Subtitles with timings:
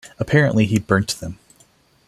[0.17, 1.37] Apparently he burnt them.